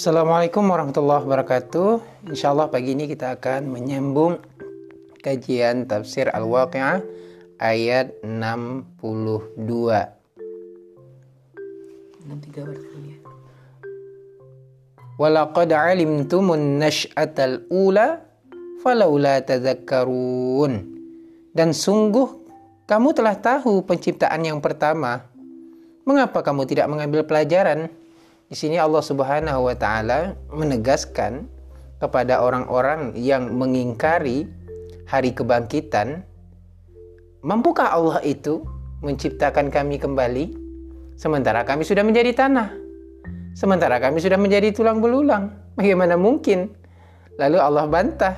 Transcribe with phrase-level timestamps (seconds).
[0.00, 2.00] Assalamualaikum warahmatullahi wabarakatuh.
[2.32, 4.40] Insya Allah pagi ini kita akan menyambung
[5.20, 7.04] kajian tafsir Al-Waqi'ah
[7.60, 9.60] ayat 62.
[9.60, 9.60] 63
[12.64, 13.20] barangkali ya.
[15.20, 18.24] Walaqad alimtumun nash'atal ula
[18.80, 20.96] falaula tadhakkarun.
[21.52, 22.40] Dan sungguh
[22.88, 25.28] kamu telah tahu penciptaan yang pertama.
[26.08, 27.99] Mengapa kamu tidak mengambil pelajaran?
[28.50, 31.46] Di sini Allah Subhanahu wa taala menegaskan
[32.02, 34.50] kepada orang-orang yang mengingkari
[35.06, 36.26] hari kebangkitan,
[37.46, 38.66] mampukah Allah itu
[39.06, 40.50] menciptakan kami kembali
[41.14, 42.74] sementara kami sudah menjadi tanah?
[43.54, 45.54] Sementara kami sudah menjadi tulang belulang.
[45.78, 46.74] Bagaimana mungkin?
[47.38, 48.34] Lalu Allah bantah.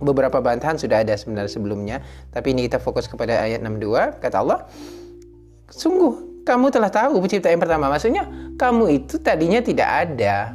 [0.00, 1.96] Beberapa bantahan sudah ada sebenarnya sebelumnya,
[2.32, 4.16] tapi ini kita fokus kepada ayat 62.
[4.16, 4.64] Kata Allah,
[5.68, 7.88] sungguh kamu telah tahu pencipta yang pertama.
[7.88, 10.54] Maksudnya kamu itu tadinya tidak ada.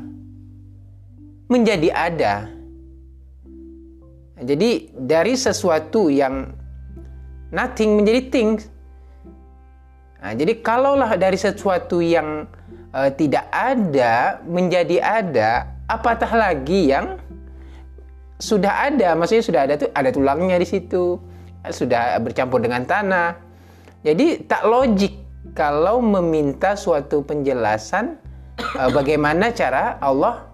[1.49, 2.35] Menjadi ada.
[4.39, 6.55] Jadi dari sesuatu yang
[7.51, 8.71] nothing menjadi things.
[10.19, 12.47] Nah, jadi kalaulah dari sesuatu yang
[12.91, 15.51] uh, tidak ada menjadi ada,
[15.87, 17.19] apatah lagi yang
[18.39, 21.19] sudah ada, maksudnya sudah ada tuh ada tulangnya di situ,
[21.67, 23.35] sudah bercampur dengan tanah.
[24.03, 25.28] Jadi tak logik
[25.59, 28.15] kalau meminta suatu penjelasan
[28.79, 30.47] uh, bagaimana cara Allah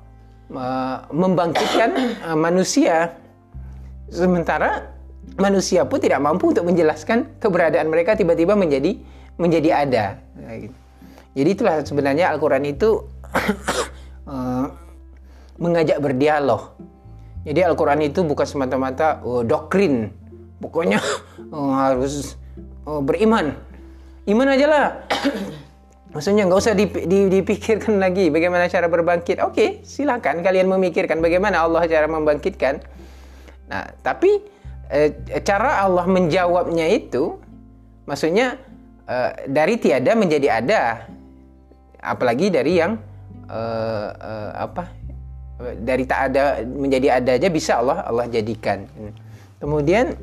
[0.49, 1.93] uh, membangkitkan
[2.25, 3.13] uh, manusia,
[4.09, 4.89] sementara
[5.37, 8.97] manusia pun tidak mampu untuk menjelaskan keberadaan mereka tiba-tiba menjadi
[9.37, 10.05] menjadi ada.
[11.37, 13.05] Jadi itulah sebenarnya Al-Quran itu
[14.25, 14.65] uh,
[15.63, 16.81] mengajak berdialog.
[17.45, 20.09] Jadi Al-Quran itu bukan semata-mata uh, doktrin,
[20.57, 20.97] pokoknya
[21.53, 22.41] uh, harus
[22.89, 23.74] uh, beriman
[24.29, 24.87] iman aja lah.
[26.15, 26.75] Maksudnya nggak usah
[27.27, 29.43] dipikirkan lagi bagaimana cara berbangkit.
[29.43, 32.79] Oke, okay, silakan kalian memikirkan bagaimana Allah cara membangkitkan.
[33.67, 34.39] Nah, tapi
[34.88, 35.11] eh,
[35.44, 37.35] cara Allah menjawabnya itu,
[38.07, 38.55] maksudnya
[39.11, 40.81] eh, dari tiada menjadi ada,
[42.00, 42.95] apalagi dari yang
[43.51, 44.88] eh, eh, apa?
[45.83, 48.88] Dari tak ada menjadi ada aja bisa Allah Allah jadikan.
[49.59, 50.16] Kemudian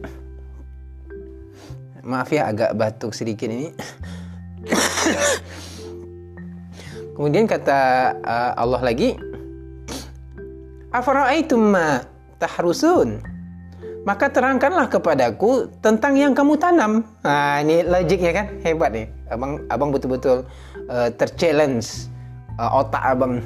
[2.02, 3.70] maaf ya agak batuk sedikit ini.
[7.16, 9.14] Kemudian kata uh, Allah lagi,
[10.90, 12.02] Afara'aitum ma
[12.42, 13.22] tahrusun?
[14.02, 17.06] Maka terangkanlah kepadaku tentang yang kamu tanam.
[17.22, 19.06] Nah, ini logiknya kan hebat nih.
[19.30, 20.42] Abang abang betul-betul
[20.90, 22.10] uh, terchallenge
[22.58, 23.38] uh, otak abang,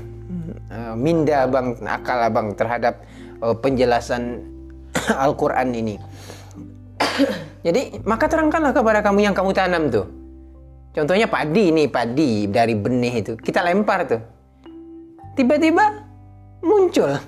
[0.72, 3.04] uh, minda abang, akal abang terhadap
[3.44, 4.48] uh, penjelasan
[5.28, 6.00] Al-Qur'an ini.
[7.66, 10.06] Jadi maka terangkanlah kepada kamu yang kamu tanam tuh.
[10.96, 13.32] Contohnya padi nih, padi dari benih itu.
[13.36, 14.20] Kita lempar tuh.
[15.36, 16.04] Tiba-tiba
[16.64, 17.20] muncul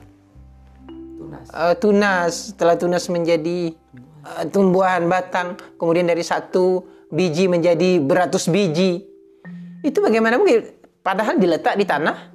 [1.28, 1.46] tunas.
[1.52, 3.76] Uh, tunas, setelah tunas menjadi
[4.24, 9.04] uh, tumbuhan batang, kemudian dari satu biji menjadi beratus biji.
[9.84, 10.72] Itu bagaimana mungkin?
[11.04, 12.32] Padahal diletak di tanah,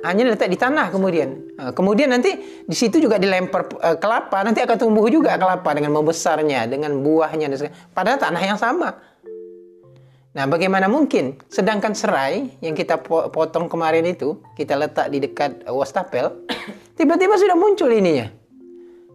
[0.00, 1.52] hanya letak di tanah kemudian.
[1.76, 2.32] Kemudian nanti
[2.64, 3.68] di situ juga dilempar
[4.00, 9.12] kelapa, nanti akan tumbuh juga kelapa dengan membesarnya, dengan buahnya dan Padahal tanah yang sama.
[10.32, 11.36] Nah, bagaimana mungkin?
[11.52, 16.32] Sedangkan serai yang kita potong kemarin itu, kita letak di dekat wastafel,
[16.98, 18.32] tiba-tiba sudah muncul ininya.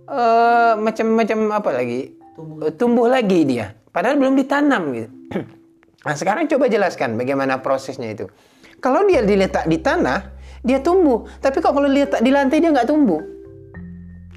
[0.08, 2.14] Uh, macam-macam apa lagi?
[2.38, 2.70] Tumbuh.
[2.78, 3.74] tumbuh lagi dia.
[3.90, 5.10] Padahal belum ditanam gitu.
[6.06, 8.30] nah, sekarang coba jelaskan bagaimana prosesnya itu.
[8.78, 10.37] Kalau dia diletak di tanah,
[10.68, 11.24] dia tumbuh.
[11.40, 13.24] Tapi kok kalau lihat di lantai dia nggak tumbuh.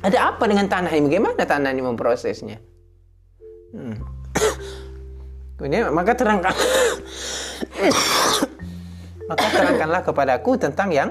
[0.01, 1.11] Ada apa dengan tanah ini?
[1.11, 2.57] Bagaimana tanah ini memprosesnya?
[3.75, 3.99] Hmm.
[5.59, 6.51] Kemudian maka terangkan
[9.31, 11.11] maka terangkanlah kepadaku tentang yang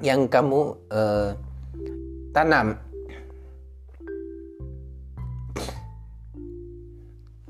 [0.00, 1.36] yang kamu uh,
[2.32, 2.80] tanam.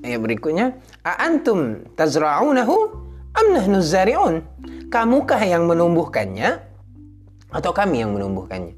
[0.03, 0.75] Ayat berikutnya,
[1.07, 2.75] "Aantum tazra'unahu
[3.39, 4.43] am nahnu zari'un?"
[4.93, 6.61] Kamukah yang menumbuhkannya
[7.49, 8.77] atau kami yang menumbuhkannya?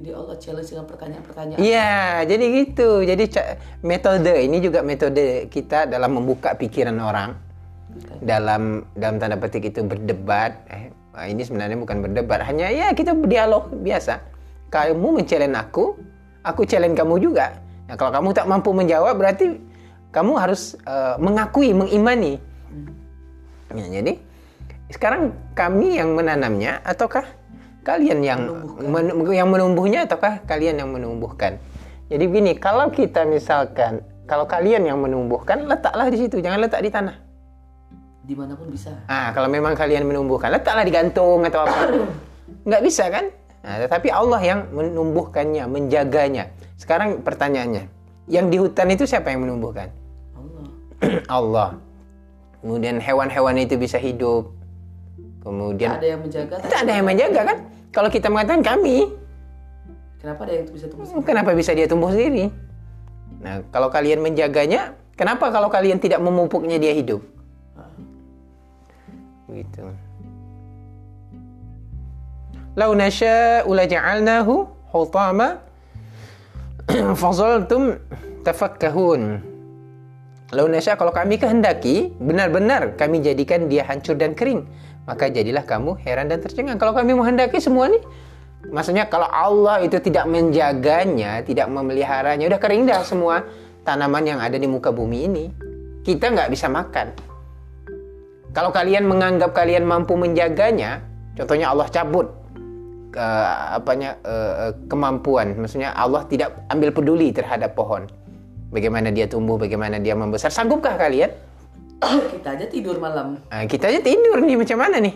[0.00, 1.58] Jadi Allah challenge dengan pertanyaan-pertanyaan.
[1.60, 3.04] Iya, jadi gitu.
[3.04, 3.24] Jadi
[3.84, 7.36] metode ini juga metode kita dalam membuka pikiran orang.
[7.90, 8.22] Okay.
[8.24, 10.56] Dalam dalam tanda petik itu berdebat.
[10.72, 10.88] Eh,
[11.28, 14.24] ini sebenarnya bukan berdebat, hanya ya kita berdialog biasa.
[14.72, 15.98] Kamu mencelen aku,
[16.46, 17.58] aku challenge kamu juga.
[17.90, 19.58] Nah, kalau kamu tak mampu menjawab berarti
[20.14, 22.38] kamu harus uh, mengakui, mengimani.
[22.70, 22.94] Hmm.
[23.76, 24.22] Ya, jadi
[24.90, 27.24] sekarang kami yang menanamnya ataukah
[27.86, 28.40] kalian yang
[28.84, 31.56] men yang menumbuhnya ataukah kalian yang menumbuhkan?
[32.10, 36.90] Jadi begini, kalau kita misalkan kalau kalian yang menumbuhkan, letaklah di situ, jangan letak di
[36.94, 37.18] tanah.
[38.22, 38.94] Di mana pun bisa.
[39.10, 41.90] Ah, kalau memang kalian menumbuhkan, letaklah di gantung atau apa.
[42.70, 43.26] nggak bisa kan?
[43.66, 46.54] Nah, tetapi Allah yang menumbuhkannya, menjaganya.
[46.78, 47.90] Sekarang pertanyaannya,
[48.30, 49.90] yang di hutan itu siapa yang menumbuhkan?
[50.38, 50.66] Allah.
[51.42, 51.70] Allah.
[52.62, 54.46] Kemudian hewan-hewan itu bisa hidup.
[55.40, 56.54] Kemudian ada yang menjaga.
[56.60, 57.58] tidak ada yang menjaga kan?
[57.90, 58.96] Kalau kita mengatakan kami,
[60.20, 61.26] Kenapa ada yang bisa tumbuh sendiri?
[61.26, 62.52] kenapa bisa dia tumbuh sendiri?
[63.40, 67.24] Nah, kalau kalian menjaganya, kenapa kalau kalian tidak memupuknya dia hidup?
[69.48, 69.82] Begitu.
[72.78, 75.58] Lau nasya'u laja'alnahu hutama
[77.20, 77.98] fazaltum
[78.46, 79.42] tafakkahun.
[80.54, 84.66] Lau nasya' kalau kami kehendaki, benar-benar kami jadikan dia hancur dan kering.
[85.10, 86.78] Maka jadilah kamu heran dan tercengang.
[86.78, 87.98] Kalau kami menghendaki semua nih,
[88.70, 93.42] maksudnya kalau Allah itu tidak menjaganya, tidak memeliharanya, udah kering dah semua
[93.82, 95.44] tanaman yang ada di muka bumi ini.
[96.06, 97.10] Kita nggak bisa makan.
[98.54, 101.02] Kalau kalian menganggap kalian mampu menjaganya,
[101.34, 102.30] contohnya Allah cabut
[103.10, 103.26] ke
[103.74, 108.06] apanya eh, eh, kemampuan, maksudnya Allah tidak ambil peduli terhadap pohon.
[108.70, 110.54] Bagaimana dia tumbuh, bagaimana dia membesar.
[110.54, 111.49] Sanggupkah kalian?
[112.34, 113.36] Kita aja tidur malam.
[113.48, 115.14] Nah, kita aja tidur nih macam mana nih?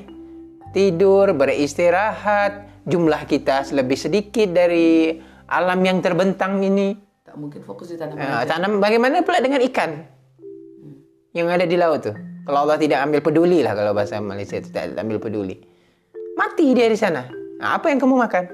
[0.75, 5.15] Tidur, beristirahat, jumlah kita lebih sedikit dari
[5.47, 6.99] alam yang terbentang ini.
[7.23, 8.19] Tak mungkin fokus di tanaman.
[8.19, 10.03] Nah, tanam bagaimana pula dengan ikan
[11.33, 12.17] yang ada di laut tuh?
[12.45, 15.57] Kalau Allah tidak ambil peduli lah kalau bahasa Malaysia tidak ambil peduli.
[16.37, 17.25] Mati dia di sana.
[17.63, 18.45] Nah, apa yang kamu makan?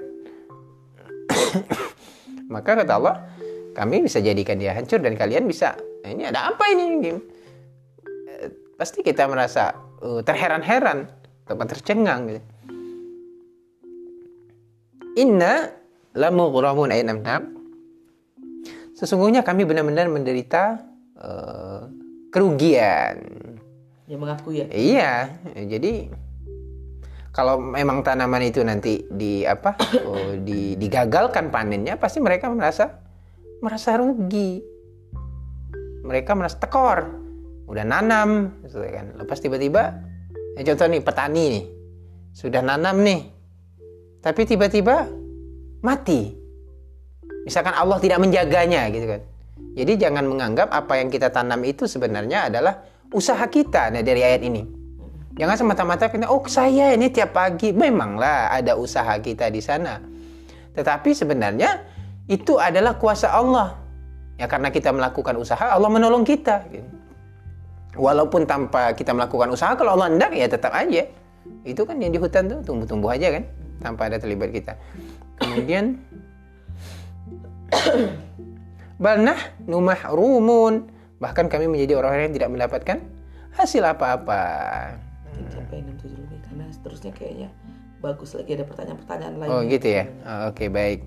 [2.55, 3.17] Maka kata Allah,
[3.73, 5.75] kami bisa jadikan dia hancur dan kalian bisa.
[6.05, 7.17] "Eh, Ini ada apa ini?
[8.81, 11.05] Pasti kita merasa eh, terheran-heran
[11.45, 12.41] atau tercengang gitu.
[15.21, 15.69] Inna
[16.17, 20.81] lamughramun ayat 66 Sesungguhnya kami benar-benar menderita
[21.13, 21.85] eh,
[22.33, 23.21] kerugian.
[24.09, 24.67] Dia mengaku ya.
[24.73, 25.13] Iya,
[25.69, 26.09] jadi
[27.37, 29.77] kalau memang tanaman itu nanti di apa
[30.09, 32.97] oh, di, digagalkan panennya, pasti mereka merasa
[33.61, 34.65] merasa rugi.
[36.01, 37.20] Mereka merasa tekor.
[37.71, 39.15] Udah nanam, gitu kan.
[39.15, 39.95] Lepas tiba-tiba,
[40.59, 41.65] ya contoh nih petani nih,
[42.35, 43.31] sudah nanam nih,
[44.21, 45.07] tapi tiba-tiba
[45.81, 46.35] mati.
[47.47, 49.23] Misalkan Allah tidak menjaganya gitu kan.
[49.79, 52.85] Jadi jangan menganggap apa yang kita tanam itu sebenarnya adalah
[53.15, 54.63] usaha kita nah dari ayat ini.
[55.41, 59.97] Jangan semata-mata kita oh saya ini tiap pagi memanglah ada usaha kita di sana.
[60.77, 61.81] Tetapi sebenarnya
[62.29, 63.79] itu adalah kuasa Allah.
[64.37, 66.69] Ya karena kita melakukan usaha Allah menolong kita.
[66.69, 67.00] gitu.
[67.99, 71.07] Walaupun tanpa kita melakukan usaha kalau Allah hendak ya tetap aja.
[71.67, 73.45] Itu kan yang di hutan tuh tumbuh-tumbuh aja kan
[73.83, 74.79] tanpa ada terlibat kita.
[75.41, 75.99] Kemudian
[79.03, 80.93] Balnah numahrumun.
[81.21, 82.99] Bahkan kami menjadi orang-orang yang tidak mendapatkan
[83.57, 84.43] hasil apa-apa.
[85.53, 87.49] Sampai 67 lebih karena seterusnya kayaknya
[88.01, 89.51] bagus lagi ada pertanyaan-pertanyaan lain.
[89.53, 90.05] Oh gitu ya.
[90.25, 91.05] Oh, Oke baik.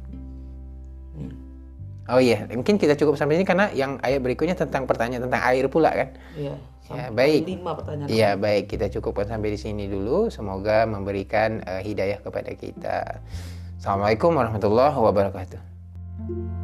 [2.03, 5.65] Oh iya, mungkin kita cukup sampai sini karena yang ayat berikutnya tentang pertanyaan tentang air
[5.71, 6.09] pula kan.
[6.35, 6.55] Iya.
[6.91, 7.47] Ya, baik.
[7.47, 8.07] Lima pertanyaan.
[8.11, 10.27] Iya baik, kita cukupkan sampai di sini dulu.
[10.27, 13.23] Semoga memberikan eh, hidayah kepada kita.
[13.79, 16.62] Assalamualaikum warahmatullahi wabarakatuh.